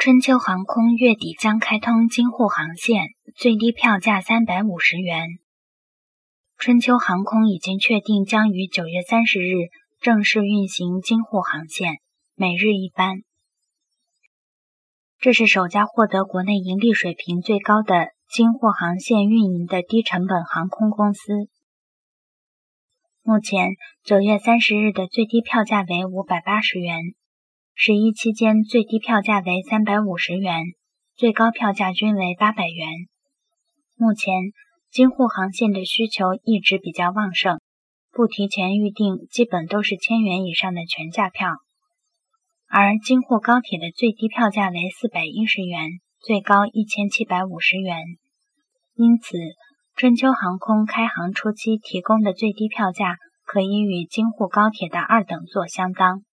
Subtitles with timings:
[0.00, 5.40] 春秋航空月底将开通京沪航线，最低票价三百五十元。
[6.56, 9.54] 春秋航空已经确定将于九月三十日
[10.00, 11.96] 正式运行京沪航线，
[12.36, 13.22] 每日一班。
[15.18, 21.48] 这是首家获得国内盈利水平最高的京沪航线运营的低成本航空公司。
[23.24, 23.70] 目前，
[24.04, 27.00] 九月三十日的最低票价为五百八十元。
[27.80, 30.64] 十一期间最低票价为三百五十元，
[31.14, 32.88] 最高票价均为八百元。
[33.94, 34.34] 目前
[34.90, 37.60] 京沪航线的需求一直比较旺盛，
[38.10, 41.52] 不提前预订基本都是千元以上的全价票。
[42.66, 48.02] 而京沪高铁的最低票价为四百一十元，最高一千七百五十元。
[48.96, 49.38] 因此，
[49.94, 56.24] 春秋航空开航初期提供的最低票价可以与京沪高铁的二等座相当。